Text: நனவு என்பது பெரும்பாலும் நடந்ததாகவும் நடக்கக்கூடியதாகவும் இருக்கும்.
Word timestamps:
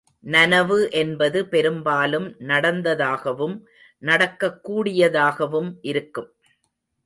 நனவு 0.23 0.77
என்பது 0.91 1.39
பெரும்பாலும் 1.45 2.25
நடந்ததாகவும் 2.41 3.55
நடக்கக்கூடியதாகவும் 4.03 5.71
இருக்கும். 5.83 6.29